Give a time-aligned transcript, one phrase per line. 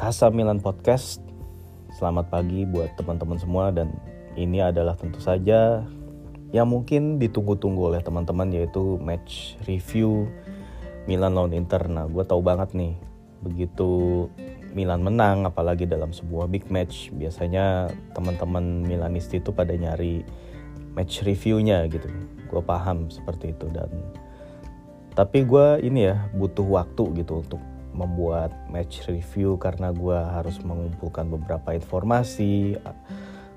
[0.00, 1.20] Casa Milan Podcast.
[1.92, 3.92] Selamat pagi buat teman-teman semua dan
[4.32, 5.84] ini adalah tentu saja
[6.56, 10.24] yang mungkin ditunggu-tunggu oleh teman-teman yaitu match review
[11.04, 11.84] Milan lawan Inter.
[11.84, 12.96] Nah, gue tahu banget nih
[13.44, 14.24] begitu
[14.72, 20.24] Milan menang apalagi dalam sebuah big match biasanya teman-teman Milanisti itu pada nyari
[20.96, 22.08] match reviewnya gitu.
[22.48, 23.92] Gue paham seperti itu dan
[25.12, 27.60] tapi gue ini ya butuh waktu gitu untuk
[28.00, 32.80] membuat match review karena gue harus mengumpulkan beberapa informasi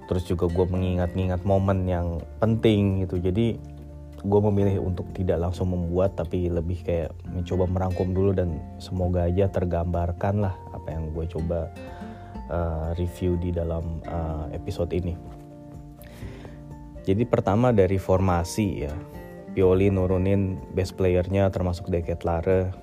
[0.08, 3.20] terus juga gue mengingat-ingat momen yang penting gitu.
[3.24, 3.56] Jadi
[4.24, 9.52] gue memilih untuk tidak langsung membuat tapi lebih kayak mencoba merangkum dulu dan semoga aja
[9.52, 11.68] tergambarkan lah apa yang gue coba
[12.48, 15.16] uh, review di dalam uh, episode ini.
[17.04, 18.96] Jadi pertama dari formasi ya.
[19.54, 22.74] Pioli nurunin best playernya termasuk Deket Lare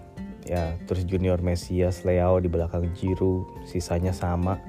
[0.49, 4.61] ya terus Junior Mesias Leao di belakang Giroud sisanya sama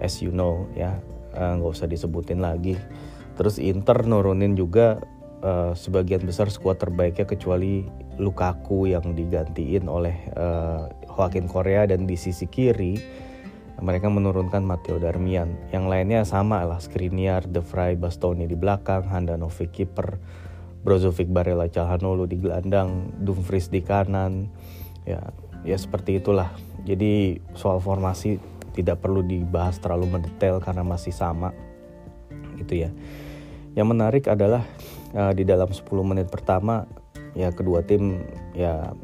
[0.00, 0.96] as you know ya.
[1.34, 2.78] Eh, nggak uh, usah disebutin lagi.
[3.34, 5.02] Terus Inter nurunin juga
[5.42, 7.82] uh, sebagian besar skuad terbaiknya kecuali
[8.22, 12.94] Lukaku yang digantiin oleh uh, Joaquin Korea dan di sisi kiri
[13.82, 15.58] mereka menurunkan Matteo Darmian.
[15.74, 20.14] Yang lainnya sama lah, Skriniar, De Vrij, Bastoni di belakang, Handanovic kiper,
[20.86, 24.46] Brozovic, Barella, Calhanoglu di gelandang, Dumfries di kanan,
[25.08, 25.20] ya
[25.64, 26.52] ya seperti itulah.
[26.84, 28.36] Jadi soal formasi
[28.76, 31.54] tidak perlu dibahas terlalu mendetail karena masih sama
[32.60, 32.90] gitu ya.
[33.74, 34.62] Yang menarik adalah
[35.16, 36.84] uh, di dalam 10 menit pertama
[37.34, 38.22] ya kedua tim
[38.54, 38.94] ya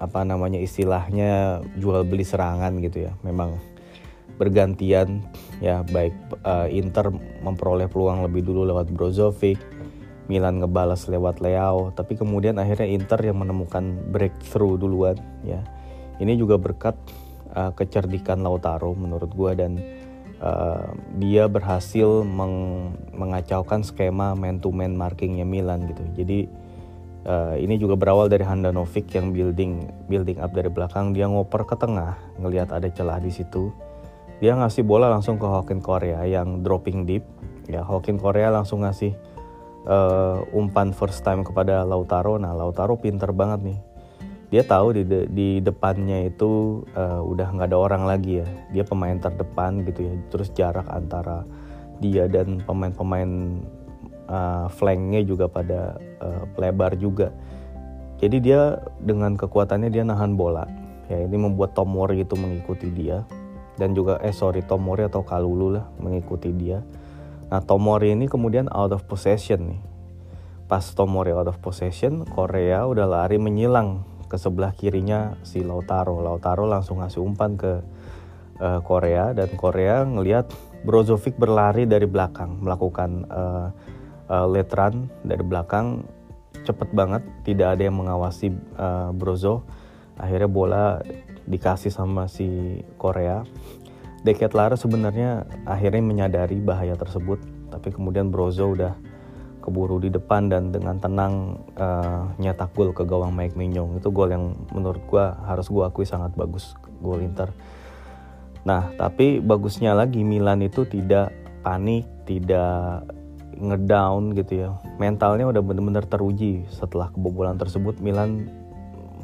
[0.00, 3.12] apa namanya istilahnya jual beli serangan gitu ya.
[3.20, 3.60] Memang
[4.40, 5.20] bergantian
[5.60, 6.16] ya baik
[6.48, 7.12] uh, Inter
[7.44, 9.60] memperoleh peluang lebih dulu lewat Brozovic
[10.30, 15.58] Milan ngebalas lewat Leao tapi kemudian akhirnya Inter yang menemukan breakthrough duluan ya.
[16.22, 16.94] Ini juga berkat
[17.56, 19.72] uh, kecerdikan Lautaro menurut gue dan
[20.38, 26.04] uh, dia berhasil meng mengacaukan skema man to man markingnya Milan gitu.
[26.14, 26.38] Jadi
[27.26, 31.10] uh, ini juga berawal dari Handanovic yang building building up dari belakang.
[31.16, 33.72] Dia ngoper ke tengah ngelihat ada celah di situ.
[34.40, 37.24] Dia ngasih bola langsung ke Hawkin Korea yang dropping deep.
[37.68, 39.12] Ya Hawkin Korea langsung ngasih
[39.86, 42.36] uh, umpan first time kepada Lautaro.
[42.36, 43.78] Nah, Lautaro pinter banget nih.
[44.50, 48.46] Dia tahu di de di depannya itu uh, udah nggak ada orang lagi ya.
[48.74, 50.14] Dia pemain terdepan gitu ya.
[50.34, 51.46] Terus jarak antara
[52.02, 53.62] dia dan pemain-pemain
[54.26, 57.30] uh, flanknya juga pada uh, lebar juga.
[58.18, 60.66] Jadi dia dengan kekuatannya dia nahan bola.
[61.06, 63.26] Ya ini membuat Tomori itu mengikuti dia
[63.80, 66.84] dan juga eh sorry Tomori atau Kalulu lah mengikuti dia
[67.50, 69.82] Nah Tomori ini kemudian out of possession nih.
[70.70, 76.22] Pas Tomori out of possession, Korea udah lari menyilang ke sebelah kirinya si Lautaro.
[76.22, 77.82] Lautaro langsung ngasih umpan ke
[78.62, 80.46] uh, Korea dan Korea ngelihat
[80.86, 83.68] Brozovic berlari dari belakang melakukan uh,
[84.30, 84.46] uh,
[85.26, 86.06] dari belakang
[86.62, 89.66] cepet banget tidak ada yang mengawasi uh, Brozo
[90.20, 91.00] akhirnya bola
[91.48, 93.42] dikasih sama si Korea
[94.20, 97.40] Deket Lara sebenarnya akhirnya menyadari bahaya tersebut,
[97.72, 98.92] tapi kemudian Brozo udah
[99.60, 103.96] keburu di depan dan dengan tenang uh, nyetak gol ke gawang Mike Mignon.
[103.96, 107.48] Itu gol yang menurut gua harus gua akui sangat bagus gol Inter.
[108.64, 111.32] Nah, tapi bagusnya lagi Milan itu tidak
[111.64, 113.08] panik, tidak
[113.56, 114.70] ngedown gitu ya.
[115.00, 118.00] Mentalnya udah bener-bener teruji setelah kebobolan tersebut.
[118.04, 118.52] Milan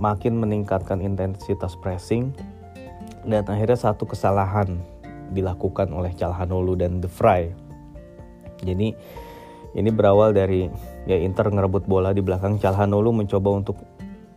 [0.00, 2.32] makin meningkatkan intensitas pressing,
[3.26, 4.78] dan akhirnya satu kesalahan
[5.34, 7.50] dilakukan oleh Calhanoglu dan De Vrij.
[8.62, 8.94] Jadi
[9.76, 10.70] ini berawal dari
[11.04, 13.76] ya Inter ngerebut bola di belakang Calhanoglu mencoba untuk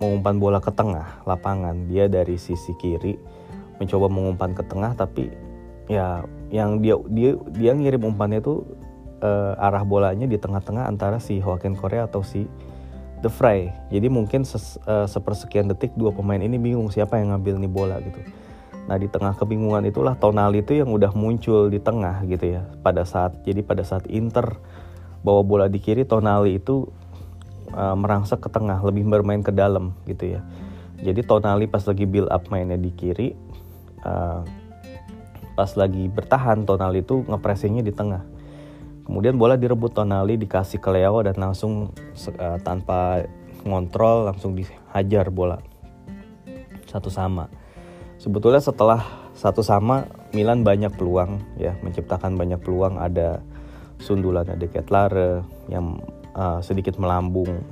[0.02, 1.88] mengumpan bola ke tengah lapangan.
[1.88, 3.16] Dia dari sisi kiri
[3.80, 5.32] mencoba mengumpan ke tengah tapi
[5.88, 8.68] ya yang dia dia dia ngirim umpannya itu
[9.24, 12.50] uh, arah bolanya di tengah-tengah antara si Joaquin Korea atau si
[13.20, 13.72] De Vrij.
[13.92, 17.96] Jadi mungkin ses, uh, sepersekian detik dua pemain ini bingung siapa yang ngambil nih bola
[18.04, 18.20] gitu.
[18.90, 23.06] Nah di tengah kebingungan itulah Tonali itu yang udah muncul di tengah gitu ya pada
[23.06, 24.58] saat jadi pada saat Inter
[25.22, 26.90] bawa bola di kiri Tonali itu
[27.78, 30.42] uh, merangsek ke tengah lebih bermain ke dalam gitu ya.
[31.06, 33.38] Jadi Tonali pas lagi build up mainnya di kiri
[34.02, 34.42] uh,
[35.54, 38.26] pas lagi bertahan Tonali itu ngepressingnya di tengah.
[39.06, 41.94] Kemudian bola direbut Tonali dikasih ke Leo dan langsung
[42.42, 43.22] uh, tanpa
[43.70, 45.62] ngontrol langsung dihajar bola
[46.90, 47.59] satu sama
[48.20, 50.06] sebetulnya setelah satu sama
[50.36, 51.74] Milan banyak peluang ya.
[51.80, 53.00] Menciptakan banyak peluang.
[53.00, 53.40] Ada
[54.04, 56.04] sundulan ada Ketlare yang
[56.36, 57.64] uh, sedikit melambung.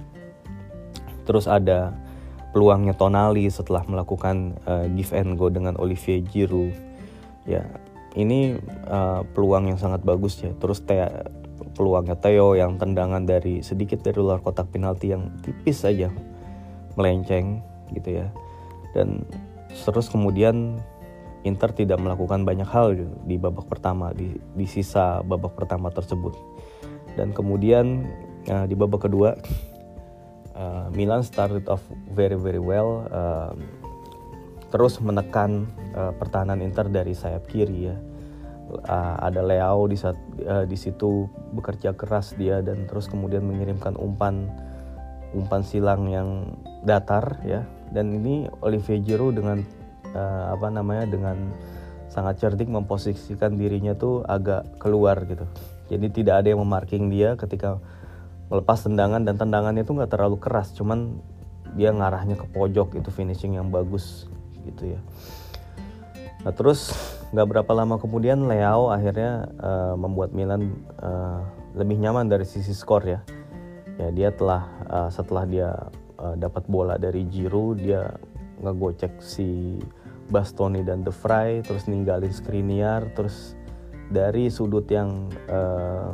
[1.27, 1.91] Terus ada
[2.55, 6.71] peluangnya Tonali setelah melakukan uh, give and go dengan Olivier Giroud
[7.43, 7.67] ya.
[8.17, 8.57] Ini
[8.89, 10.55] uh, peluang yang sangat bagus ya.
[10.57, 11.03] Terus te
[11.77, 16.09] peluangnya Theo yang tendangan dari sedikit dari luar kotak penalti yang tipis saja
[16.97, 17.61] melenceng
[17.93, 18.27] gitu ya.
[18.97, 19.21] Dan
[19.71, 20.79] terus kemudian
[21.47, 26.35] Inter tidak melakukan banyak hal di babak pertama di, di sisa babak pertama tersebut.
[27.15, 28.03] Dan kemudian
[28.51, 29.39] uh, di babak kedua
[30.53, 31.81] uh, Milan started off
[32.11, 33.55] very very well uh,
[34.67, 37.97] terus menekan uh, pertahanan Inter dari sayap kiri ya.
[38.67, 43.95] Uh, ada Leao di saat uh, di situ bekerja keras dia dan terus kemudian mengirimkan
[43.95, 44.51] umpan
[45.31, 49.63] umpan silang yang datar ya dan ini Olivier Giroud dengan
[50.11, 51.37] uh, apa namanya dengan
[52.07, 55.45] sangat cerdik memposisikan dirinya tuh agak keluar gitu.
[55.87, 57.79] Jadi tidak ada yang memarking dia ketika
[58.47, 61.19] melepas tendangan dan tendangannya itu nggak terlalu keras cuman
[61.75, 64.25] dia ngarahnya ke pojok itu finishing yang bagus
[64.63, 64.99] gitu ya.
[66.47, 66.95] Nah terus
[67.35, 70.73] nggak berapa lama kemudian Leao akhirnya uh, membuat Milan
[71.03, 71.43] uh,
[71.75, 73.19] lebih nyaman dari sisi skor ya.
[73.97, 75.69] Ya dia telah uh, setelah dia
[76.19, 78.09] uh, dapat bola dari Giroud dia
[78.61, 79.77] ngegocek si
[80.27, 83.55] Bastoni dan De Vrij terus ninggalin Skriniar terus
[84.11, 86.11] dari sudut yang uh,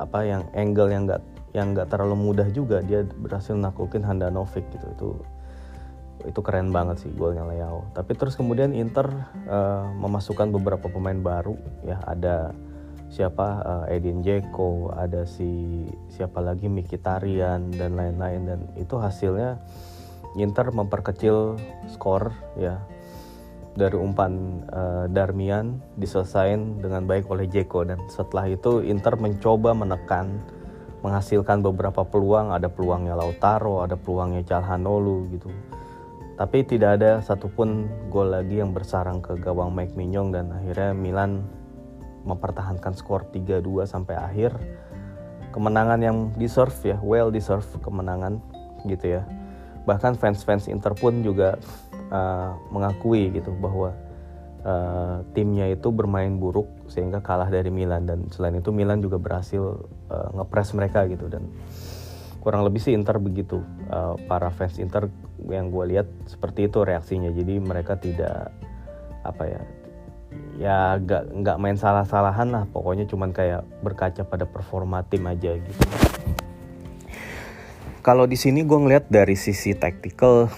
[0.00, 1.22] apa yang angle yang enggak
[1.52, 5.08] yang nggak terlalu mudah juga dia berhasil naklukin Handanovic gitu itu
[6.22, 7.82] itu keren banget sih golnya Leo.
[7.92, 9.10] Tapi terus kemudian Inter
[9.50, 12.54] uh, memasukkan beberapa pemain baru ya ada
[13.12, 18.42] siapa uh, Edin Dzeko, ada si siapa lagi Mikitarian dan lain-lain.
[18.48, 19.60] Dan itu hasilnya
[20.40, 21.60] Inter memperkecil
[21.92, 22.80] skor ya.
[23.72, 30.44] Dari umpan uh, Darmian diselesain dengan baik oleh Jeko dan setelah itu Inter mencoba menekan
[31.00, 32.52] menghasilkan beberapa peluang.
[32.52, 35.48] Ada peluangnya Lautaro ada peluangnya Calhanoglu gitu.
[36.36, 41.44] Tapi tidak ada satupun gol lagi yang bersarang ke gawang Mike Mignon dan akhirnya Milan
[42.22, 44.54] mempertahankan skor 3-2 sampai akhir.
[45.52, 48.40] Kemenangan yang deserve ya well deserve kemenangan
[48.88, 49.22] gitu ya.
[49.84, 51.58] Bahkan fans-fans Inter pun juga
[52.08, 53.92] uh, mengakui gitu bahwa
[54.64, 58.08] uh, timnya itu bermain buruk sehingga kalah dari Milan.
[58.08, 59.60] Dan selain itu Milan juga berhasil
[60.08, 61.28] uh, ngepres mereka gitu.
[61.28, 61.52] Dan
[62.40, 63.60] kurang lebih sih Inter begitu
[63.92, 65.10] uh, para fans Inter
[65.50, 67.28] yang gue lihat seperti itu reaksinya.
[67.28, 68.54] Jadi mereka tidak
[69.22, 69.62] apa ya
[70.60, 72.64] ya nggak nggak main salah-salahan lah.
[72.70, 75.82] Pokoknya cuman kayak berkaca pada performa tim aja gitu.
[78.02, 80.50] Kalau di sini gue ngeliat dari sisi tactical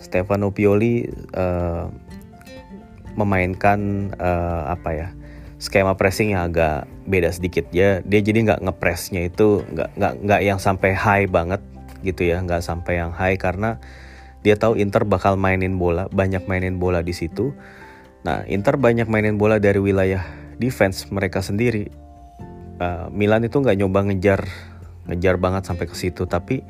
[0.00, 1.04] Stefano Pioli
[1.36, 1.92] uh,
[3.20, 5.08] memainkan uh, apa ya
[5.56, 7.68] skema pressing yang agak beda sedikit.
[7.72, 11.60] Ya dia jadi nggak ngepressnya itu nggak nggak nggak yang sampai high banget
[12.00, 12.40] gitu ya.
[12.40, 13.76] Nggak sampai yang high karena
[14.40, 17.50] dia tahu Inter bakal mainin bola banyak mainin bola di situ
[18.26, 20.26] nah Inter banyak mainin bola dari wilayah
[20.58, 21.86] defense mereka sendiri.
[22.76, 24.44] Uh, Milan itu nggak nyoba ngejar
[25.06, 26.66] ngejar banget sampai ke situ tapi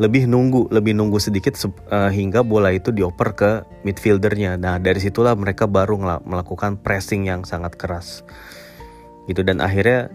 [0.00, 1.58] lebih nunggu lebih nunggu sedikit
[1.92, 3.50] uh, hingga bola itu dioper ke
[3.84, 4.56] midfieldernya.
[4.56, 8.24] Nah dari situlah mereka baru melakukan pressing yang sangat keras.
[9.28, 10.08] Gitu dan akhirnya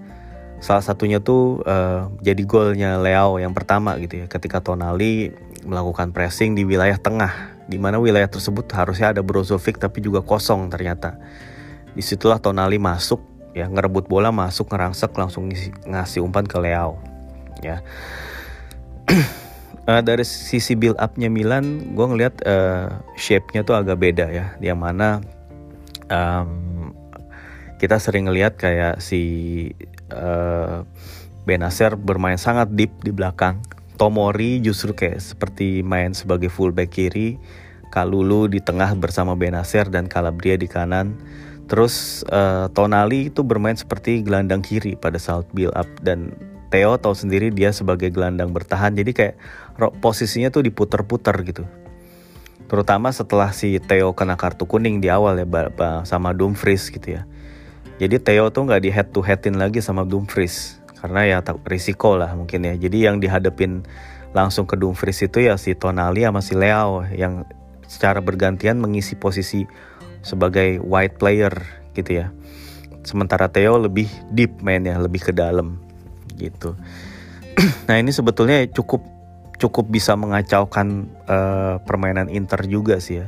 [0.64, 5.30] salah satunya tuh uh, jadi golnya Leo yang pertama gitu ya ketika Tonali
[5.62, 10.70] melakukan pressing di wilayah tengah di mana wilayah tersebut harusnya ada Brozovic tapi juga kosong
[10.70, 11.18] ternyata.
[11.96, 13.22] Di situlah Tonali masuk
[13.56, 15.48] ya ngerebut bola masuk ngerangsek langsung
[15.88, 17.00] ngasih umpan ke Leo
[17.63, 17.80] ya.
[19.88, 24.82] Uh, dari sisi build upnya Milan, gue ngeliat uh, shape-nya tuh agak beda ya, yang
[24.82, 25.24] mana
[26.10, 26.92] um,
[27.78, 29.72] kita sering ngeliat kayak si
[30.12, 30.84] uh,
[31.46, 33.62] Benacer bermain sangat deep di belakang.
[33.96, 37.39] Tomori justru kayak seperti main sebagai fullback kiri,
[37.94, 41.18] Kalulu di tengah bersama Benacer dan Calabria di kanan.
[41.65, 45.89] Terus uh, Tonali itu bermain seperti gelandang kiri pada saat build up.
[46.06, 46.36] Dan
[46.70, 48.94] Theo tahu sendiri dia sebagai gelandang bertahan.
[48.94, 49.36] Jadi kayak
[50.04, 51.63] posisinya tuh diputer-puter gitu.
[52.65, 55.48] Terutama setelah si Theo kena kartu kuning di awal ya
[56.04, 57.24] sama Dumfries gitu ya.
[58.01, 60.82] Jadi Theo tuh nggak di head to headin lagi sama Dumfries.
[61.00, 62.74] Karena ya tak risiko lah mungkin ya.
[62.75, 63.86] Jadi yang dihadapin
[64.36, 67.46] langsung ke Dumfries itu ya si Tonali sama si Leo yang
[67.86, 69.65] secara bergantian mengisi posisi
[70.25, 71.54] sebagai wide player
[71.94, 72.27] gitu ya
[73.06, 75.77] sementara Theo lebih deep mainnya lebih ke dalam
[76.36, 76.74] gitu
[77.88, 79.15] nah ini sebetulnya cukup
[79.58, 83.27] cukup bisa mengacaukan uh, permainan Inter juga sih ya.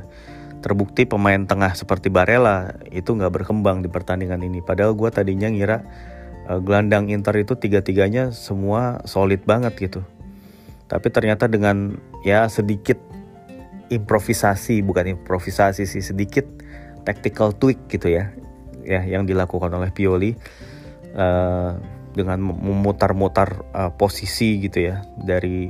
[0.60, 4.60] Terbukti pemain tengah seperti Barella itu nggak berkembang di pertandingan ini.
[4.60, 5.86] Padahal gue tadinya ngira
[6.52, 10.02] uh, gelandang Inter itu tiga-tiganya semua solid banget gitu.
[10.88, 13.00] Tapi ternyata dengan ya sedikit
[13.88, 16.46] improvisasi, bukan improvisasi sih, sedikit
[17.08, 18.36] tactical tweak gitu ya.
[18.88, 20.32] ya yang dilakukan oleh Pioli
[21.16, 21.76] uh,
[22.16, 25.68] dengan memutar-mutar uh, posisi gitu ya dari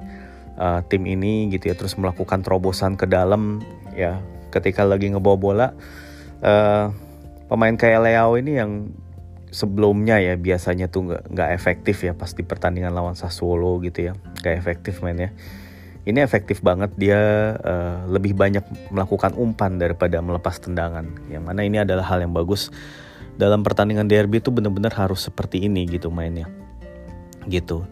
[0.58, 3.62] uh, tim ini gitu ya terus melakukan terobosan ke dalam
[3.98, 4.22] ya.
[4.48, 5.68] Ketika lagi ngebawa bola
[6.42, 6.94] uh,
[7.52, 8.72] pemain kayak Leo ini yang
[9.50, 14.14] sebelumnya ya biasanya tuh nggak nggak efektif ya pas di pertandingan lawan Sassuolo gitu ya.
[14.42, 15.34] Nggak efektif mainnya
[16.08, 17.20] ini efektif banget dia
[17.60, 18.64] uh, lebih banyak
[18.96, 21.04] melakukan umpan daripada melepas tendangan.
[21.28, 22.72] Yang mana ini adalah hal yang bagus
[23.36, 26.48] dalam pertandingan derby itu benar-benar harus seperti ini gitu mainnya.
[27.52, 27.84] Gitu.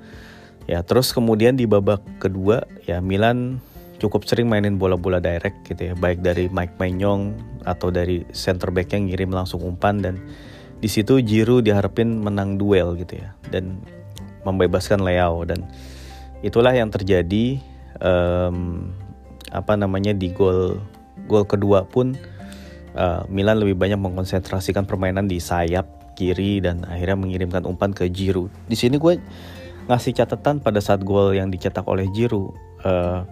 [0.65, 3.59] Ya, terus kemudian di babak kedua ya Milan
[3.99, 7.35] cukup sering mainin bola-bola direct gitu ya, baik dari Mike Maignan
[7.67, 10.15] atau dari center back yang ngirim langsung umpan dan
[10.79, 13.35] di situ Giroud diharapin menang duel gitu ya.
[13.51, 13.83] Dan
[14.47, 15.67] membebaskan Leo dan
[16.41, 18.89] itulah yang terjadi um,
[19.53, 20.81] apa namanya di gol
[21.29, 22.17] gol kedua pun
[22.97, 28.49] uh, Milan lebih banyak mengkonsentrasikan permainan di sayap kiri dan akhirnya mengirimkan umpan ke Giroud.
[28.71, 29.19] Di sini gue
[29.91, 32.55] ngasih catatan pada saat gol yang dicetak oleh Giroud.
[32.81, 33.27] Uh,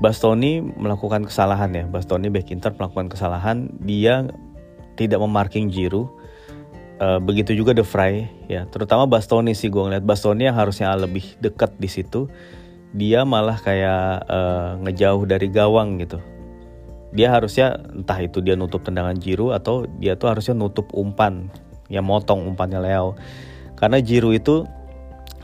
[0.00, 1.84] Bastoni melakukan kesalahan ya.
[1.84, 3.68] Bastoni back Inter melakukan kesalahan.
[3.84, 4.26] Dia
[4.96, 6.08] tidak memarking Giroud.
[7.00, 8.64] Uh, begitu juga De Vrij ya.
[8.68, 12.28] Terutama Bastoni sih gue ngeliat Bastoni yang harusnya lebih dekat di situ.
[12.90, 16.18] Dia malah kayak uh, ngejauh dari gawang gitu.
[17.10, 21.50] Dia harusnya entah itu dia nutup tendangan Giroud atau dia tuh harusnya nutup umpan,
[21.90, 23.18] ya motong umpannya Leo.
[23.74, 24.56] Karena Giroud itu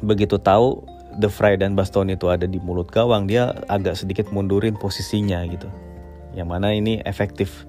[0.02, 0.84] begitu tahu
[1.16, 5.72] The Fry dan Bastoni itu ada di mulut gawang dia agak sedikit mundurin posisinya gitu
[6.36, 7.64] yang mana ini efektif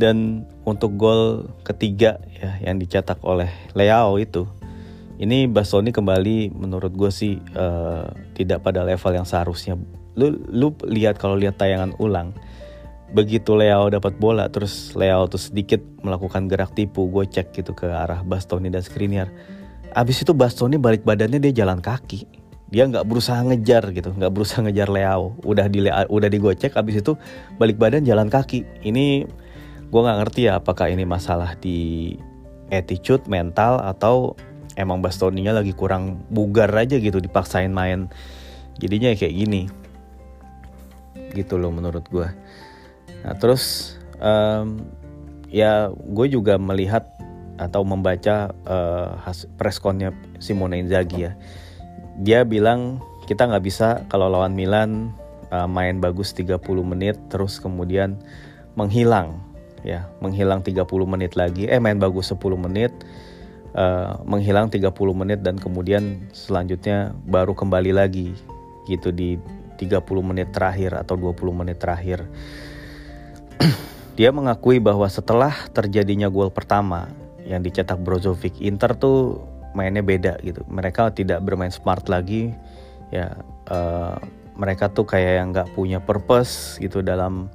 [0.00, 4.48] dan untuk gol ketiga ya yang dicetak oleh Leao itu
[5.16, 9.76] ini Bastoni kembali menurut gue sih uh, tidak pada level yang seharusnya
[10.16, 12.32] lu lu lihat kalau lihat tayangan ulang
[13.12, 17.86] begitu Leao dapat bola terus Leao tuh sedikit melakukan gerak tipu gue cek gitu ke
[17.86, 19.30] arah Bastoni dan Skriniar
[19.96, 22.28] Abis itu Bastoni balik badannya dia jalan kaki.
[22.68, 25.40] Dia nggak berusaha ngejar gitu, nggak berusaha ngejar Leao.
[25.40, 27.16] Udah di udah digocek, abis itu
[27.56, 28.68] balik badan jalan kaki.
[28.84, 29.24] Ini
[29.88, 32.12] gue nggak ngerti ya apakah ini masalah di
[32.68, 34.36] attitude mental atau
[34.76, 38.12] emang Bastoninya lagi kurang bugar aja gitu dipaksain main.
[38.76, 39.62] Jadinya kayak gini.
[41.32, 42.28] Gitu loh menurut gue.
[43.24, 44.84] Nah terus um,
[45.48, 47.08] ya gue juga melihat
[47.56, 49.16] atau membaca uh,
[49.56, 51.32] preskonnya Simone Inzaghi ya.
[52.20, 55.12] Dia bilang kita nggak bisa kalau lawan Milan
[55.50, 58.20] uh, main bagus 30 menit terus kemudian
[58.76, 59.40] menghilang
[59.82, 62.92] ya, menghilang 30 menit lagi eh main bagus 10 menit
[63.76, 68.32] uh, menghilang 30 menit dan kemudian selanjutnya baru kembali lagi
[68.88, 69.36] gitu di
[69.76, 72.24] 30 menit terakhir atau 20 menit terakhir.
[74.18, 77.12] Dia mengakui bahwa setelah terjadinya gol pertama
[77.44, 79.44] yang dicetak Brozovic Inter tuh
[79.76, 80.64] mainnya beda gitu.
[80.66, 82.56] Mereka tidak bermain smart lagi
[83.12, 83.38] ya
[83.70, 84.16] uh,
[84.56, 87.52] mereka tuh kayak yang nggak punya purpose gitu dalam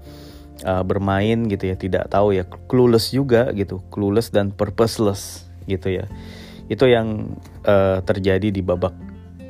[0.62, 1.76] uh, bermain gitu ya.
[1.76, 6.06] Tidak tahu ya clueless juga gitu clueless dan purposeless gitu ya.
[6.72, 7.36] Itu yang
[7.68, 8.96] uh, terjadi di babak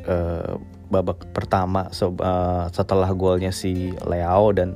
[0.09, 0.57] uh,
[0.91, 4.75] babak pertama so, uh, setelah golnya si Leao dan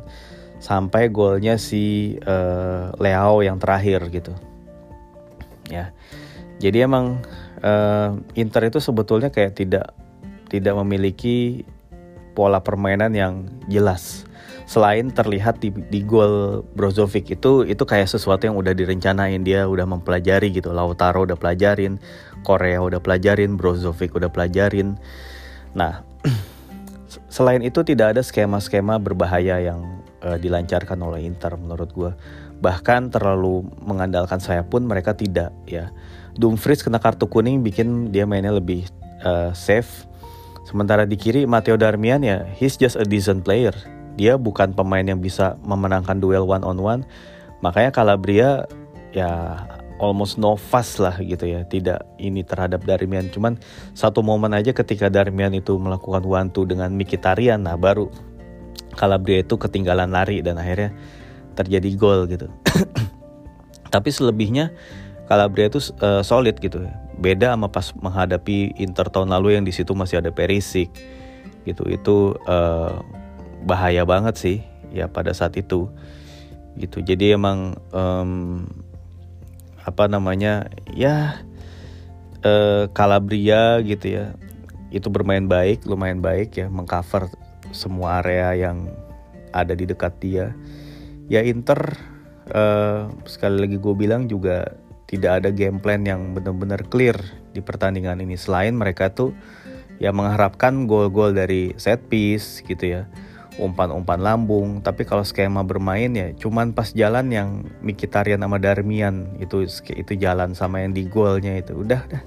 [0.63, 4.31] sampai golnya si uh, Leao yang terakhir gitu.
[5.67, 5.91] Ya.
[6.63, 7.19] Jadi emang
[7.59, 9.91] uh, Inter itu sebetulnya kayak tidak
[10.47, 11.67] tidak memiliki
[12.37, 14.23] pola permainan yang jelas
[14.65, 19.45] selain terlihat di, di gol Brozovic itu itu kayak sesuatu yang udah direncanain.
[19.45, 20.73] Dia udah mempelajari gitu.
[20.73, 22.01] Lautaro udah pelajarin
[22.41, 24.97] Korea udah pelajarin Brozovic udah pelajarin.
[25.77, 26.01] Nah
[27.35, 32.11] selain itu tidak ada skema-skema berbahaya yang uh, dilancarkan oleh Inter menurut gue
[32.55, 35.93] bahkan terlalu mengandalkan saya pun mereka tidak ya.
[36.35, 38.83] Dumfries kena kartu kuning bikin dia mainnya lebih
[39.23, 40.09] uh, safe.
[40.65, 45.19] Sementara di kiri Matteo Darmian ya he's just a decent player dia bukan pemain yang
[45.19, 47.01] bisa memenangkan duel one on one
[47.59, 48.67] makanya Calabria
[49.15, 49.63] ya
[49.95, 53.55] almost no fuss lah gitu ya tidak ini terhadap Darmian cuman
[53.95, 58.11] satu momen aja ketika Darmian itu melakukan one two dengan Mikitarian nah baru
[58.95, 60.95] Calabria itu ketinggalan lari dan akhirnya
[61.53, 62.47] terjadi gol gitu.
[63.93, 64.71] Tapi selebihnya
[65.27, 66.87] Calabria itu uh, solid gitu.
[67.19, 70.91] Beda sama pas menghadapi Inter tahun lalu yang di situ masih ada Perisic
[71.67, 71.83] gitu.
[71.87, 73.03] Itu uh,
[73.65, 74.57] bahaya banget sih
[74.93, 75.89] ya pada saat itu.
[76.77, 77.01] Gitu.
[77.01, 78.63] Jadi emang um,
[79.81, 81.41] apa namanya ya
[82.45, 84.25] uh, Calabria gitu ya
[84.93, 87.27] itu bermain baik, lumayan baik ya, mengcover
[87.75, 88.87] semua area yang
[89.51, 90.55] ada di dekat dia.
[91.27, 91.99] Ya Inter
[92.55, 94.77] uh, sekali lagi gue bilang juga
[95.09, 97.19] tidak ada game plan yang benar-benar clear
[97.51, 98.39] di pertandingan ini.
[98.39, 99.35] Selain mereka tuh
[99.99, 103.03] ya mengharapkan gol-gol dari set piece gitu ya
[103.57, 104.83] umpan-umpan lambung.
[104.83, 109.63] Tapi kalau skema bermain ya cuman pas jalan yang Mikitarian sama Darmian itu
[109.95, 111.75] itu jalan sama yang di golnya itu.
[111.75, 112.23] Udah dah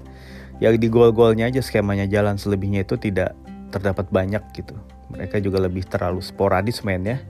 [0.59, 2.41] ya di gol-golnya aja skemanya jalan.
[2.41, 3.37] Selebihnya itu tidak
[3.69, 4.75] terdapat banyak gitu.
[5.09, 7.21] Mereka juga lebih terlalu sporadis mainnya.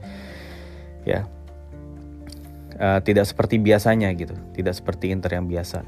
[1.07, 1.27] Ya.
[2.79, 4.35] Uh, tidak seperti biasanya gitu.
[4.55, 5.83] Tidak seperti Inter yang biasa.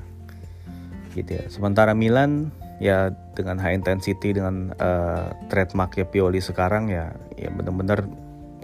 [1.15, 1.44] Gitu ya.
[1.48, 2.51] Sementara Milan
[2.82, 8.10] ya dengan high intensity dengan uh, trademarknya Pioli sekarang ya ya benar-benar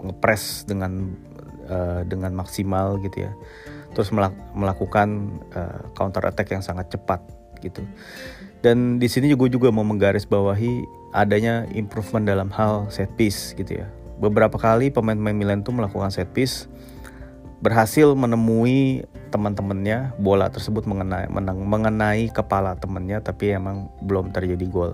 [0.02, 1.14] ngepres dengan
[1.70, 3.32] uh, dengan maksimal gitu ya.
[3.94, 7.22] Terus melak melakukan uh, counter attack yang sangat cepat
[7.62, 7.86] gitu.
[8.58, 10.82] Dan di sini juga juga mau menggarisbawahi
[11.14, 13.86] adanya improvement dalam hal set piece gitu ya.
[14.18, 16.66] Beberapa kali pemain-pemain Milan tuh melakukan set piece
[17.58, 19.02] berhasil menemui
[19.34, 24.92] teman-temannya bola tersebut mengenai menang, mengenai kepala temannya tapi emang belum terjadi gol.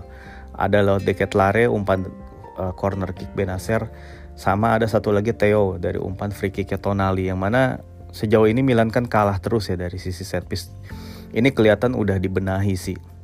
[0.55, 2.09] Ada lewat deket lare umpan
[2.57, 3.91] uh, corner kick Benacer
[4.35, 7.79] sama ada satu lagi Theo dari umpan free kick Tonali yang mana
[8.11, 10.71] sejauh ini Milan kan kalah terus ya dari sisi set piece.
[11.35, 13.14] Ini kelihatan udah dibenahi sih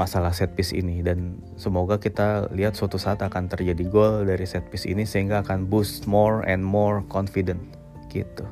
[0.00, 1.04] masalah set piece ini.
[1.04, 5.68] Dan semoga kita lihat suatu saat akan terjadi gol dari set piece ini sehingga akan
[5.68, 7.60] boost more and more confident
[8.08, 8.48] gitu.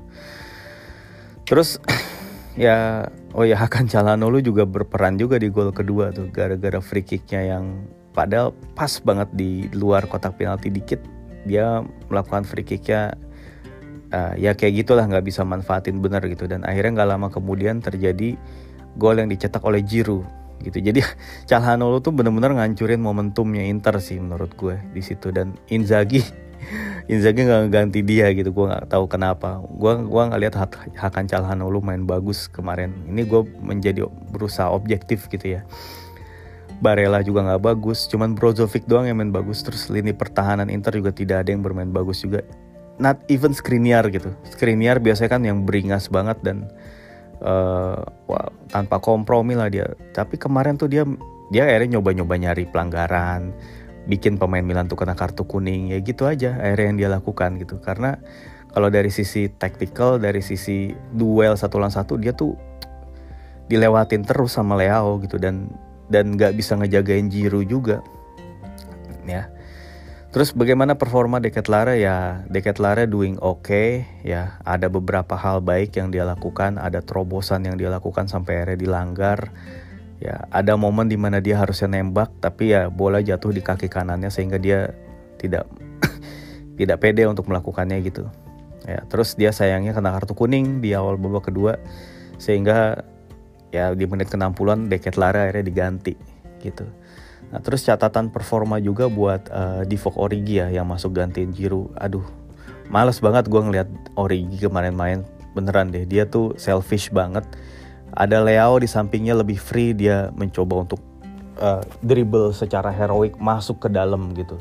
[1.49, 1.81] Terus
[2.61, 7.57] ya oh ya Hakan Calhanoglu juga berperan juga di gol kedua tuh gara-gara free kicknya
[7.57, 11.01] yang padahal pas banget di luar kotak penalti dikit
[11.49, 11.81] dia
[12.13, 13.17] melakukan free kicknya
[14.13, 16.45] uh, ya kayak gitulah nggak bisa manfaatin bener gitu.
[16.45, 18.37] Dan akhirnya nggak lama kemudian terjadi
[19.01, 20.79] gol yang dicetak oleh Giroud gitu.
[20.79, 21.01] Jadi
[21.51, 25.31] Calhanoglu tuh bener-bener ngancurin momentumnya Inter sih menurut gue di situ.
[25.31, 26.23] Dan Inzaghi
[27.13, 28.51] Inzaghi nggak ganti dia gitu.
[28.51, 29.63] Gue nggak tahu kenapa.
[29.65, 30.55] Gue gua nggak lihat
[30.99, 32.93] Hakan Calhanoglu main bagus kemarin.
[33.09, 35.63] Ini gue menjadi berusaha objektif gitu ya.
[36.79, 39.65] Barella juga nggak bagus cuman Brozovic doang yang main bagus.
[39.67, 42.47] Terus lini pertahanan Inter juga tidak ada yang bermain bagus juga.
[42.99, 44.35] Not even Skriniar gitu.
[44.51, 46.71] Skriniar biasanya kan yang beringas banget dan
[47.43, 48.03] uh,
[48.71, 49.87] tanpa kompromi lah dia.
[50.15, 51.05] Tapi kemarin tuh dia
[51.49, 53.53] dia akhirnya nyoba-nyoba nyari pelanggaran,
[54.07, 57.81] bikin pemain Milan tuh kena kartu kuning ya gitu aja akhirnya yang dia lakukan gitu.
[57.81, 58.17] Karena
[58.73, 62.55] kalau dari sisi tactical, dari sisi duel satu lawan satu dia tuh
[63.69, 65.69] dilewatin terus sama Leao gitu dan
[66.09, 68.01] dan nggak bisa ngejagain Jiru juga
[69.29, 69.45] ya
[70.29, 72.45] Terus bagaimana performa Lara ya?
[72.77, 74.61] Lara doing okay, ya.
[74.61, 79.49] Ada beberapa hal baik yang dia lakukan ada terobosan yang dia lakukan sampai akhirnya dilanggar
[80.21, 80.45] ya.
[80.53, 84.61] Ada momen di mana dia harusnya nembak tapi ya bola jatuh di kaki kanannya sehingga
[84.61, 84.93] dia
[85.41, 85.65] tidak
[86.79, 88.29] tidak pede untuk melakukannya gitu
[88.85, 89.01] ya.
[89.09, 91.81] Terus dia sayangnya kena kartu kuning di awal babak kedua
[92.37, 93.01] sehingga
[93.73, 96.15] ya di menit ke-60an Deket Lara akhirnya diganti
[96.61, 96.85] gitu
[97.49, 101.97] Nah, terus catatan performa juga buat uh, Divock Origi ya yang masuk gantiin Giroud.
[101.97, 102.25] Aduh,
[102.93, 103.89] males banget gue ngeliat
[104.21, 105.19] Origi kemarin main.
[105.57, 107.49] Beneran deh, dia tuh selfish banget.
[108.13, 111.01] Ada Leo di sampingnya lebih free, dia mencoba untuk
[111.57, 114.61] uh, dribble secara heroik masuk ke dalam gitu.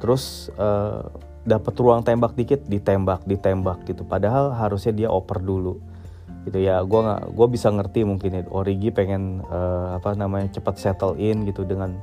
[0.00, 1.04] Terus uh,
[1.44, 4.08] dapat ruang tembak dikit, ditembak, ditembak gitu.
[4.08, 5.95] Padahal harusnya dia oper dulu
[6.46, 6.80] gitu ya.
[6.86, 11.44] Gue nggak gue bisa ngerti mungkin ya Origi pengen uh, apa namanya cepat settle in
[11.44, 11.98] gitu dengan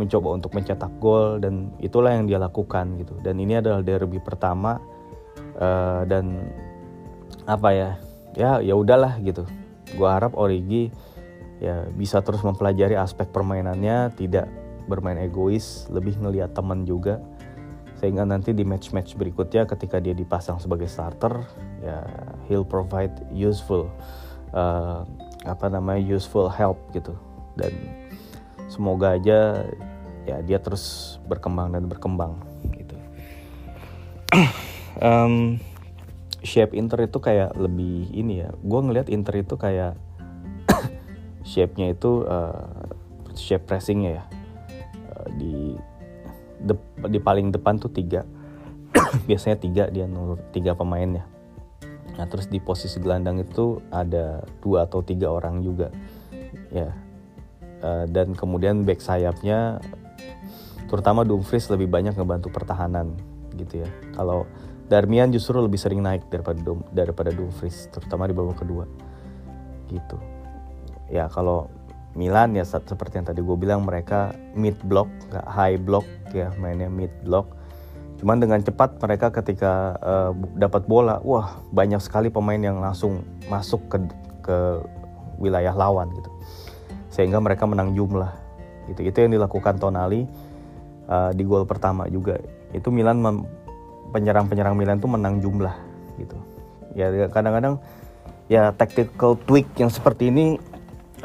[0.00, 3.14] mencoba untuk mencetak gol dan itulah yang dia lakukan gitu.
[3.20, 4.80] Dan ini adalah derby pertama
[5.60, 6.40] uh, dan
[7.44, 7.90] apa ya
[8.32, 9.44] ya ya udahlah gitu.
[9.92, 10.88] Gue harap Origi
[11.60, 14.50] ya bisa terus mempelajari aspek permainannya tidak
[14.90, 17.22] bermain egois lebih ngelihat teman juga
[18.02, 21.46] sehingga nanti di match-match berikutnya ketika dia dipasang sebagai starter
[21.82, 22.06] ya
[22.46, 23.90] he'll provide useful
[24.54, 25.02] uh,
[25.42, 27.12] apa namanya useful help gitu.
[27.58, 27.74] Dan
[28.70, 29.66] semoga aja
[30.22, 32.38] ya dia terus berkembang dan berkembang
[32.78, 32.96] gitu.
[35.02, 35.58] Um,
[36.46, 38.54] shape Inter itu kayak lebih ini ya.
[38.62, 39.98] Gue ngelihat Inter itu kayak
[41.50, 42.86] shape-nya itu uh,
[43.34, 44.24] shape pressingnya ya.
[45.10, 45.54] Uh, di
[46.60, 46.76] de,
[47.08, 48.22] di paling depan tuh tiga.
[49.26, 51.31] Biasanya tiga dia nomor tiga pemainnya
[52.16, 55.88] nah terus di posisi gelandang itu ada dua atau tiga orang juga.
[56.72, 56.92] Ya.
[57.82, 59.82] Uh, dan kemudian back sayapnya
[60.86, 63.16] terutama Dumfries lebih banyak ngebantu pertahanan
[63.56, 63.88] gitu ya.
[64.14, 64.46] Kalau
[64.86, 68.84] Darmian justru lebih sering naik daripada Dum, daripada Dumfries terutama di babak kedua
[69.88, 70.20] gitu.
[71.08, 71.68] Ya kalau
[72.12, 76.04] Milan ya seperti yang tadi gue bilang mereka mid block nggak high block
[76.36, 77.48] ya mainnya mid block
[78.22, 83.82] cuman dengan cepat mereka ketika uh, dapat bola wah banyak sekali pemain yang langsung masuk
[83.90, 83.98] ke
[84.46, 84.56] ke
[85.42, 86.30] wilayah lawan gitu.
[87.10, 88.30] Sehingga mereka menang jumlah.
[88.86, 90.30] Gitu itu yang dilakukan Tonali
[91.10, 92.38] uh, di gol pertama juga.
[92.70, 93.18] Itu Milan
[94.14, 95.74] penyerang-penyerang Milan tuh menang jumlah
[96.22, 96.38] gitu.
[96.94, 97.82] Ya kadang-kadang
[98.46, 100.62] ya tactical tweak yang seperti ini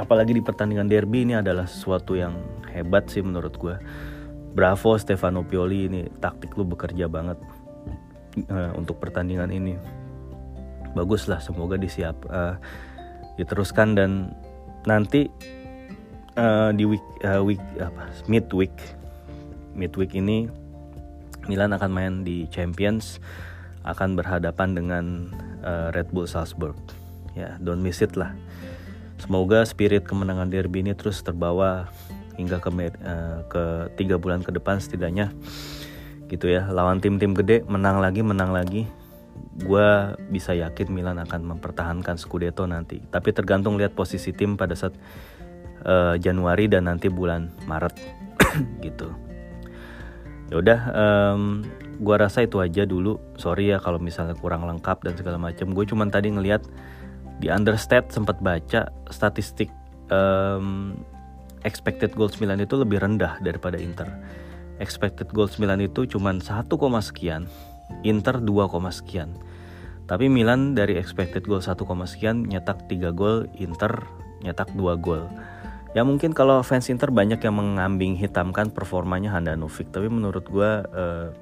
[0.02, 2.34] apalagi di pertandingan derby ini adalah sesuatu yang
[2.74, 3.76] hebat sih menurut gue
[4.58, 7.38] bravo Stefano Pioli ini taktik lu bekerja banget
[8.50, 9.78] uh, untuk pertandingan ini.
[10.98, 12.58] Bagus lah semoga disiap uh,
[13.38, 14.34] diteruskan dan
[14.90, 15.30] nanti
[16.42, 18.74] uh, di week uh, week apa midweek
[19.78, 20.50] midweek ini
[21.46, 23.22] Milan akan main di Champions
[23.86, 25.06] akan berhadapan dengan
[25.62, 26.76] uh, Red Bull Salzburg.
[27.38, 28.34] Ya don't miss it lah.
[29.22, 31.94] Semoga spirit kemenangan derby ini terus terbawa
[32.38, 33.64] hingga ke uh, ke
[33.98, 35.34] tiga bulan ke depan setidaknya.
[36.30, 38.86] Gitu ya lawan tim-tim gede menang lagi menang lagi.
[39.58, 43.02] Gue bisa yakin Milan akan mempertahankan Scudetto nanti.
[43.02, 44.94] Tapi tergantung lihat posisi tim pada saat
[45.82, 47.98] uh, Januari dan nanti bulan Maret.
[48.86, 49.10] Gitu.
[50.48, 51.66] Ya udah um,
[51.98, 53.18] gue rasa itu aja dulu.
[53.42, 56.62] Sorry ya kalau misalnya kurang lengkap dan segala macam gue cuman tadi ngelihat
[57.38, 59.70] di understat sempat baca statistik
[60.10, 60.98] um,
[61.68, 64.08] expected goals Milan itu lebih rendah daripada Inter.
[64.80, 66.72] Expected goals Milan itu cuman 1,
[67.04, 67.52] sekian
[68.08, 68.48] Inter 2,
[68.96, 69.36] sekian.
[70.08, 71.76] Tapi Milan dari expected goal 1,
[72.08, 74.08] sekian nyetak 3 gol Inter
[74.40, 75.28] nyetak 2 gol.
[75.92, 81.34] Ya mungkin kalau fans Inter banyak yang mengambing hitamkan performanya Handanovic tapi menurut gue uh,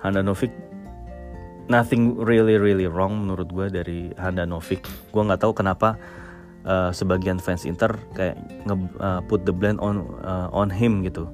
[0.00, 0.54] Handanovic
[1.68, 4.86] nothing really really wrong menurut gue dari Handanovic.
[5.12, 6.00] Gue nggak tahu kenapa
[6.66, 11.30] uh, sebagian fans Inter kayak nge uh, put the blame on uh, on him gitu.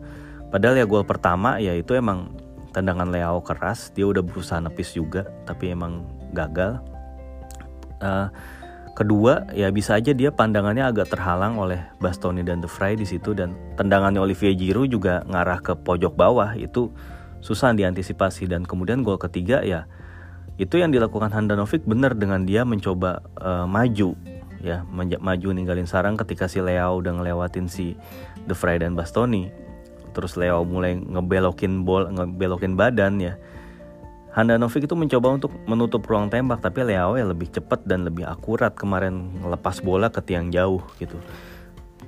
[0.48, 2.32] Padahal ya gol pertama ya itu emang
[2.72, 6.80] tendangan Leao keras dia udah berusaha nepis juga tapi emang gagal.
[7.98, 8.30] Uh,
[8.94, 13.34] kedua ya bisa aja dia pandangannya agak terhalang oleh Bastoni dan De Vrij di situ
[13.34, 16.90] dan tendangannya Olivier Giroud juga ngarah ke pojok bawah itu
[17.38, 18.50] susah diantisipasi.
[18.50, 19.86] Dan kemudian gol ketiga ya
[20.58, 24.18] itu yang dilakukan Handanovic benar dengan dia mencoba uh, maju
[24.62, 27.94] ya maju ninggalin sarang ketika si Leo udah ngelewatin si
[28.46, 29.50] De Vrij dan Bastoni.
[30.16, 33.34] Terus Leo mulai ngebelokin bol ngebelokin badan ya.
[34.34, 38.74] Handanovic itu mencoba untuk menutup ruang tembak tapi Leo ya lebih cepat dan lebih akurat
[38.74, 41.18] kemarin ngelepas bola ke tiang jauh gitu.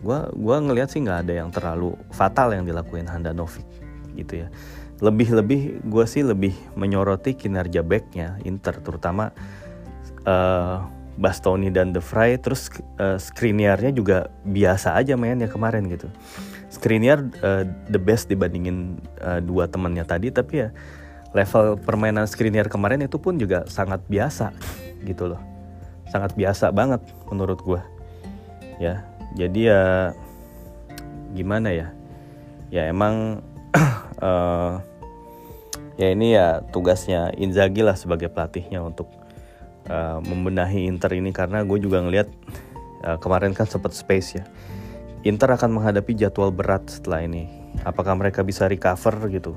[0.02, 3.66] Gua gua ngelihat sih nggak ada yang terlalu fatal yang dilakuin Handanovic
[4.18, 4.48] gitu ya.
[5.00, 9.32] Lebih-lebih gue sih lebih menyoroti kinerja backnya Inter terutama
[10.28, 10.84] uh,
[11.18, 12.70] Bastoni dan De Vrij terus
[13.02, 13.18] uh,
[13.90, 16.06] juga biasa aja mainnya kemarin gitu.
[16.70, 20.68] Skriniar uh, the best dibandingin uh, dua temannya tadi tapi ya
[21.34, 24.54] level permainan Skriniar kemarin itu pun juga sangat biasa
[25.02, 25.40] gitu loh.
[26.10, 27.82] Sangat biasa banget menurut gue
[28.80, 29.04] ya
[29.36, 29.82] jadi ya
[31.36, 31.88] gimana ya?
[32.70, 33.44] Ya emang
[34.22, 34.78] uh,
[36.00, 39.19] ya ini ya tugasnya Inzaghi lah sebagai pelatihnya untuk
[39.90, 42.30] uh, membenahi Inter ini karena gue juga ngelihat
[43.02, 44.44] uh, kemarin kan sempat space ya.
[45.20, 47.50] Inter akan menghadapi jadwal berat setelah ini.
[47.84, 49.52] Apakah mereka bisa recover gitu?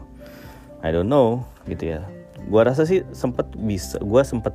[0.84, 2.04] I don't know gitu ya.
[2.43, 4.52] Gue rasa sih sempet bisa gue sempet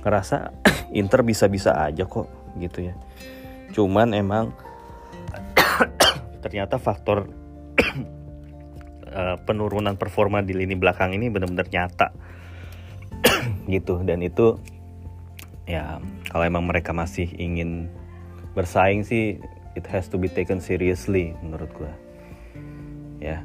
[0.00, 0.54] ngerasa
[1.00, 2.94] Inter bisa-bisa aja kok gitu ya.
[3.76, 4.56] Cuman emang
[6.44, 7.28] ternyata faktor
[9.12, 12.08] uh, penurunan performa di lini belakang ini benar-benar nyata
[13.68, 14.00] gitu.
[14.00, 14.56] Dan itu
[15.70, 17.86] ya kalau emang mereka masih ingin
[18.58, 19.38] bersaing sih
[19.78, 21.92] it has to be taken seriously menurut gue
[23.22, 23.44] ya.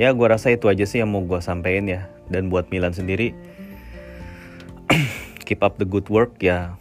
[0.00, 2.08] Ya gue rasa itu aja sih yang mau gue sampein ya.
[2.32, 3.36] Dan buat Milan sendiri
[5.46, 6.74] keep up the good work ya.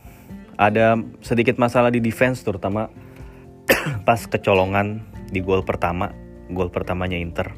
[0.56, 2.88] Ada sedikit masalah di defense terutama
[4.08, 6.16] pas kecolongan di gol pertama
[6.50, 7.52] gol pertamanya Inter.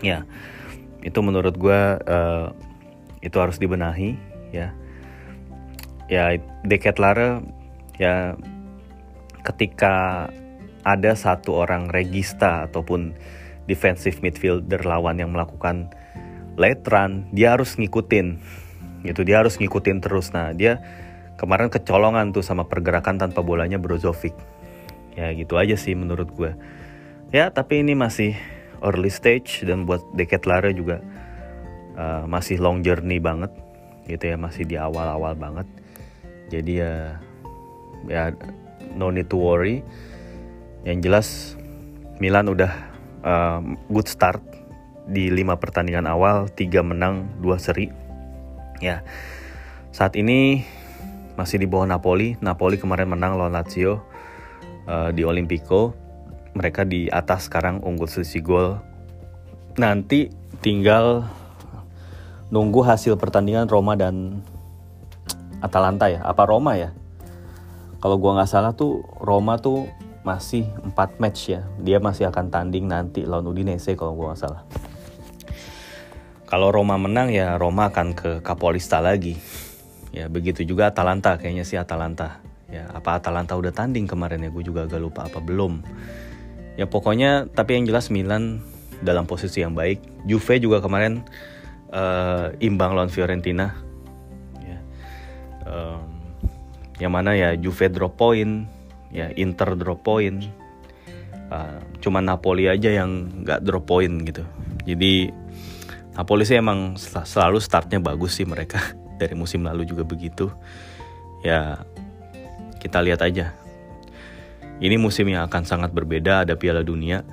[0.00, 0.24] Ya
[1.06, 2.50] itu menurut gue uh,
[3.22, 4.18] itu harus dibenahi
[4.50, 4.74] ya
[6.06, 7.42] ya Deket Lara
[7.98, 8.34] ya
[9.42, 10.26] ketika
[10.86, 13.14] ada satu orang regista ataupun
[13.66, 15.90] defensive midfielder lawan yang melakukan
[16.54, 18.38] late run dia harus ngikutin
[19.06, 19.20] gitu.
[19.26, 20.30] Dia harus ngikutin terus.
[20.30, 20.82] Nah dia
[21.38, 24.34] kemarin kecolongan tuh sama pergerakan tanpa bolanya Brozovic.
[25.18, 26.52] Ya gitu aja sih menurut gue
[27.34, 28.38] ya tapi ini masih
[28.84, 31.02] early stage dan buat Deket Lara juga
[31.96, 33.50] uh, masih long journey banget
[34.06, 34.36] gitu ya.
[34.38, 35.66] Masih di awal-awal banget
[36.52, 36.92] jadi ya
[38.06, 38.24] ya
[38.94, 39.82] no need to worry
[40.86, 41.58] yang jelas
[42.22, 42.72] Milan udah
[43.26, 44.40] uh, good start
[45.06, 47.90] di lima pertandingan awal tiga menang dua seri
[48.78, 49.02] ya
[49.96, 50.60] saat ini
[51.36, 52.34] masih di bawah Napoli.
[52.40, 54.02] Napoli kemarin menang lawan Lazio
[54.88, 55.92] uh, di Olimpico.
[56.56, 58.80] Mereka di atas sekarang unggul selisih gol.
[59.76, 60.32] Nanti
[60.64, 61.28] tinggal
[62.48, 64.40] nunggu hasil pertandingan Roma dan
[65.60, 66.24] Atalanta ya.
[66.24, 66.92] Apa Roma ya?
[68.00, 69.88] Kalau gua nggak salah tuh Roma tuh
[70.26, 71.64] masih 4 match ya.
[71.80, 74.62] Dia masih akan tanding nanti lawan Udinese kalau gua nggak salah.
[76.46, 79.34] Kalau Roma menang ya Roma akan ke Capolista lagi.
[80.14, 82.38] Ya begitu juga Atalanta kayaknya sih Atalanta.
[82.70, 85.82] Ya apa Atalanta udah tanding kemarin ya gue juga agak lupa apa belum.
[86.78, 88.62] Ya pokoknya tapi yang jelas Milan
[89.02, 89.98] dalam posisi yang baik.
[90.22, 91.26] Juve juga kemarin
[91.90, 93.85] uh, imbang lawan Fiorentina.
[95.76, 96.08] Um,
[96.96, 98.64] yang mana ya Juve drop point,
[99.12, 100.48] ya Inter drop point.
[101.46, 104.42] Uh, cuma Napoli aja yang nggak drop point gitu.
[104.88, 105.30] Jadi
[106.16, 108.80] Napoli sih emang selalu startnya bagus sih mereka.
[109.20, 110.48] Dari musim lalu juga begitu.
[111.44, 111.84] Ya
[112.80, 113.52] kita lihat aja.
[114.76, 117.24] Ini musim yang akan sangat berbeda ada Piala Dunia.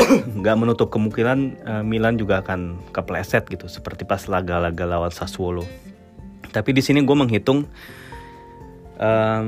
[0.40, 5.89] Nggak menutup kemungkinan uh, Milan juga akan kepleset gitu seperti pas laga-laga lawan Sassuolo
[6.50, 7.66] tapi di sini gue menghitung
[8.98, 9.46] um,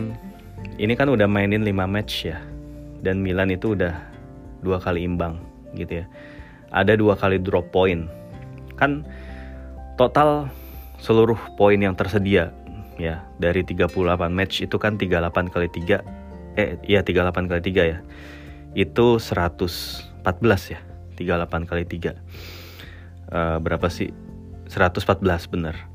[0.79, 2.39] ini kan udah mainin 5 match ya.
[3.03, 3.99] Dan Milan itu udah
[4.63, 5.43] dua kali imbang
[5.75, 6.07] gitu ya.
[6.71, 8.07] Ada dua kali drop point.
[8.79, 9.03] Kan
[9.99, 10.49] total
[11.03, 12.55] seluruh poin yang tersedia
[12.97, 13.91] ya dari 38
[14.31, 17.99] match itu kan 38 kali 3 eh iya 38 kali 3 ya.
[18.73, 20.23] Itu 114
[20.73, 20.81] ya
[21.19, 22.15] 38 kali 3 uh,
[23.35, 24.15] eh, berapa sih?
[24.71, 25.92] 114 bener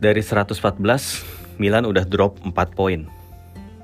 [0.00, 0.80] dari 114
[1.60, 3.04] Milan udah drop 4 poin.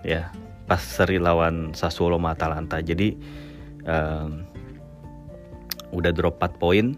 [0.01, 0.33] Ya
[0.65, 2.81] pas seri lawan Sassuolo sama Atalanta.
[2.81, 3.15] Jadi
[3.85, 4.43] um,
[5.93, 6.97] udah drop 4 poin.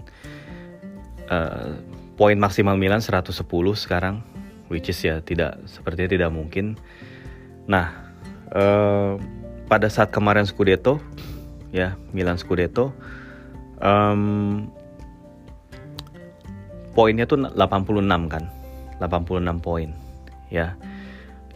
[1.28, 1.76] Uh,
[2.14, 3.34] poin maksimal Milan 110
[3.76, 4.24] sekarang
[4.72, 6.78] which is ya tidak sepertinya tidak mungkin.
[7.66, 7.90] Nah
[8.54, 9.18] uh,
[9.66, 11.02] pada saat kemarin Scudetto
[11.74, 12.94] ya Milan Scudetto
[13.82, 14.70] um,
[16.96, 17.58] poinnya tuh 86
[18.32, 18.57] kan
[18.98, 19.94] 86 poin
[20.50, 20.74] ya.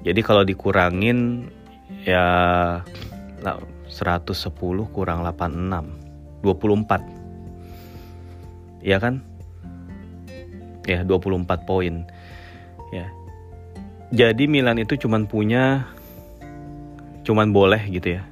[0.02, 1.46] Jadi kalau dikurangin
[2.02, 2.82] ya
[3.86, 4.50] 110
[4.90, 6.02] kurang 86
[6.42, 9.22] 24 ya kan?
[10.86, 12.02] Ya 24 poin
[12.90, 13.06] ya.
[14.10, 15.86] Jadi Milan itu cuman punya
[17.22, 18.26] cuman boleh gitu ya.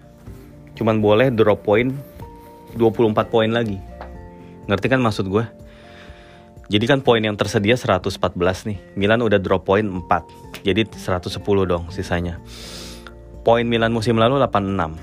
[0.75, 1.95] Cuman boleh drop poin
[2.75, 3.79] 24 poin lagi.
[4.67, 5.47] Ngerti kan maksud gue
[6.71, 8.15] jadi kan poin yang tersedia 114
[8.71, 8.79] nih.
[8.95, 12.39] Milan udah drop poin 4 jadi 110 dong sisanya.
[13.43, 14.95] Poin Milan musim lalu 86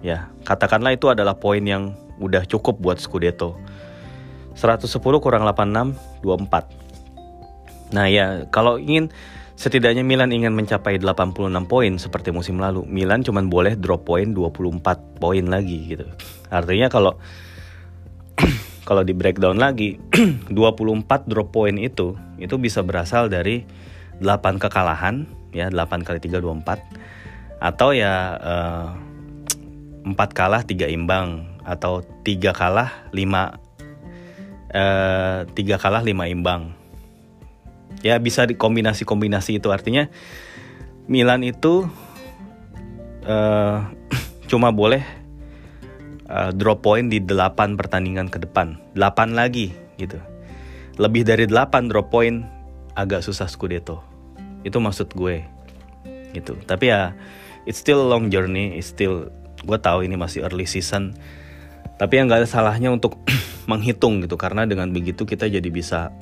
[0.00, 3.58] ya katakanlah itu adalah poin yang udah cukup buat Scudetto.
[4.54, 4.86] 110
[5.18, 6.80] kurang 86 24
[7.90, 9.10] Nah ya, kalau ingin
[9.58, 15.18] setidaknya Milan ingin mencapai 86 poin seperti musim lalu, Milan cuma boleh drop poin 24
[15.18, 16.06] poin lagi gitu.
[16.48, 17.18] Artinya kalau
[18.84, 20.00] kalau di breakdown lagi
[20.52, 23.64] 24 drop poin itu itu bisa berasal dari
[24.20, 28.88] 8 kekalahan ya 8 kali 3 24 atau ya eh,
[30.04, 31.44] 4 kalah 3 imbang.
[31.64, 33.20] Atau 3 kalah 5
[34.72, 36.72] uh, 3 kalah 5 imbang.
[38.00, 39.68] Ya bisa dikombinasi-kombinasi itu.
[39.68, 40.08] Artinya
[41.04, 41.84] Milan itu
[43.28, 43.78] uh,
[44.50, 45.04] cuma boleh
[46.30, 48.78] uh, drop point di 8 pertandingan ke depan.
[48.94, 50.16] 8 lagi gitu.
[50.96, 52.46] Lebih dari 8 drop point
[52.94, 54.00] agak susah Scudetto.
[54.62, 55.42] Itu maksud gue
[56.32, 56.54] gitu.
[56.62, 57.12] Tapi ya
[57.66, 59.28] it's still a long journey it's still
[59.60, 61.18] gue tahu ini masih early season.
[62.00, 63.20] Tapi yang gak ada salahnya untuk
[63.70, 64.38] menghitung gitu.
[64.38, 66.14] Karena dengan begitu kita jadi bisa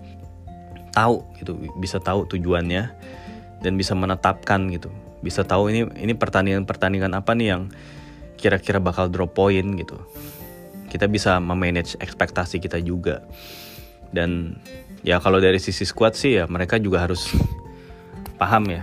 [0.96, 1.54] tahu gitu.
[1.78, 2.82] Bisa tahu tujuannya
[3.62, 4.90] dan bisa menetapkan gitu.
[5.18, 7.62] Bisa tahu ini ini pertandingan pertandingan apa nih yang
[8.38, 9.98] kira-kira bakal drop point gitu.
[10.88, 13.26] Kita bisa memanage ekspektasi kita juga.
[14.08, 14.56] Dan
[15.04, 17.28] ya kalau dari sisi squad sih ya mereka juga harus
[18.40, 18.80] paham ya.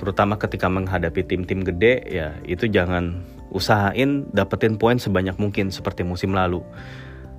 [0.00, 3.20] Terutama ketika menghadapi tim-tim gede ya itu jangan
[3.52, 6.64] usahain dapetin poin sebanyak mungkin seperti musim lalu.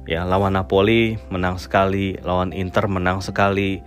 [0.06, 3.82] Ya lawan Napoli menang sekali lawan Inter menang sekali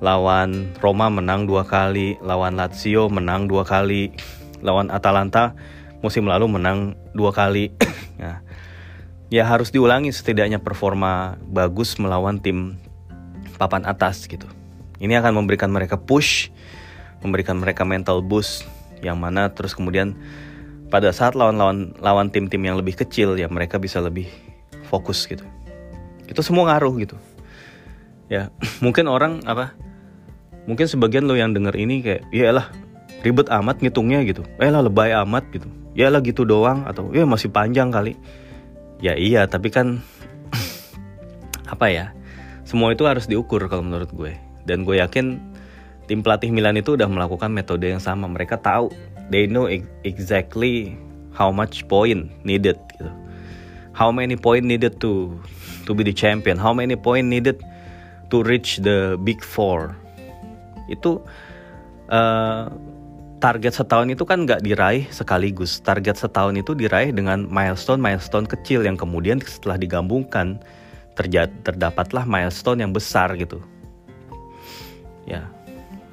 [0.00, 4.12] lawan Roma menang dua kali lawan Lazio menang dua kali
[4.64, 5.56] lawan Atalanta
[6.00, 7.72] musim lalu menang dua kali.
[8.20, 8.44] Ya,
[9.32, 12.76] ya harus diulangi setidaknya performa bagus melawan tim
[13.56, 14.44] papan atas gitu.
[15.00, 16.52] Ini akan memberikan mereka push
[17.24, 18.68] memberikan mereka mental boost
[19.00, 20.20] yang mana terus kemudian
[20.92, 24.28] pada saat lawan-lawan lawan tim-tim yang lebih kecil ya mereka bisa lebih
[24.92, 25.48] fokus gitu.
[26.28, 27.16] Itu semua ngaruh gitu.
[28.28, 28.52] Ya
[28.84, 29.72] mungkin orang apa
[30.68, 32.68] mungkin sebagian lo yang denger ini kayak ya lah
[33.24, 34.44] ribet amat ngitungnya gitu.
[34.60, 38.14] Eh lebay amat gitu ya lah gitu doang atau ya masih panjang kali.
[39.00, 40.04] Ya iya tapi kan
[41.74, 42.06] apa ya
[42.62, 44.36] semua itu harus diukur kalau menurut gue.
[44.62, 45.40] Dan gue yakin
[46.06, 48.30] tim pelatih Milan itu udah melakukan metode yang sama.
[48.30, 48.92] Mereka tahu
[49.32, 49.66] they know
[50.04, 50.94] exactly
[51.34, 53.08] how much point needed gitu.
[53.90, 55.34] How many point needed to
[55.88, 56.60] to be the champion.
[56.60, 57.58] How many point needed
[58.30, 59.98] to reach the big four.
[60.86, 61.22] Itu
[62.08, 62.70] uh,
[63.40, 65.80] target setahun itu kan nggak diraih sekaligus.
[65.80, 70.60] Target setahun itu diraih dengan milestone-milestone kecil yang kemudian setelah digabungkan
[71.64, 73.64] terdapatlah milestone yang besar gitu.
[75.24, 75.48] Ya,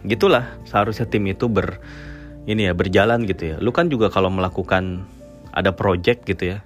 [0.07, 1.79] gitulah seharusnya tim itu ber
[2.47, 3.55] ini ya berjalan gitu ya.
[3.59, 5.03] Lu kan juga kalau melakukan
[5.51, 6.59] ada project gitu ya,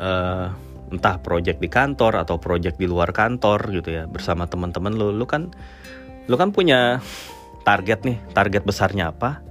[0.00, 0.48] uh,
[0.88, 5.28] entah project di kantor atau project di luar kantor gitu ya bersama teman-teman lu, lu
[5.28, 5.52] kan
[6.28, 7.00] lu kan punya
[7.64, 9.47] target nih, target besarnya apa?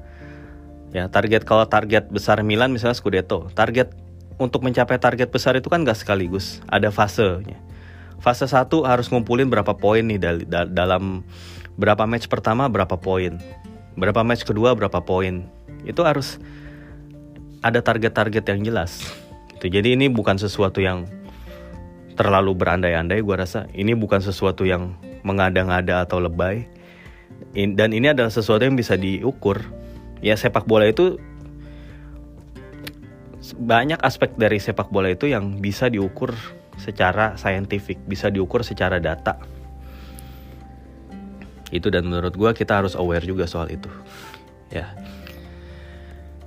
[0.98, 3.94] Ya, target kalau target besar Milan misalnya Scudetto, target
[4.42, 7.54] untuk mencapai target besar itu kan gak sekaligus, ada fasenya.
[8.18, 10.18] Fase 1 harus ngumpulin berapa poin nih
[10.74, 11.22] dalam
[11.78, 13.38] berapa match pertama berapa poin.
[13.94, 15.46] Berapa match kedua berapa poin.
[15.86, 16.42] Itu harus
[17.62, 19.06] ada target-target yang jelas.
[19.54, 19.70] Gitu.
[19.70, 21.06] Jadi ini bukan sesuatu yang
[22.18, 23.70] terlalu berandai-andai gue rasa.
[23.70, 26.66] Ini bukan sesuatu yang mengada-ngada atau lebay
[27.54, 29.62] dan ini adalah sesuatu yang bisa diukur
[30.22, 31.22] ya sepak bola itu
[33.58, 36.36] banyak aspek dari sepak bola itu yang bisa diukur
[36.78, 39.40] secara saintifik bisa diukur secara data
[41.72, 43.90] itu dan menurut gue kita harus aware juga soal itu
[44.72, 44.94] ya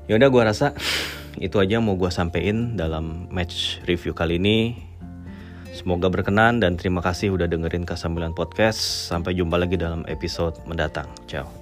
[0.08, 0.76] ya udah gue rasa
[1.38, 4.90] itu aja mau gue sampein dalam match review kali ini
[5.70, 8.82] Semoga berkenan dan terima kasih udah dengerin K9 Podcast.
[9.06, 11.06] Sampai jumpa lagi dalam episode mendatang.
[11.30, 11.59] Ciao.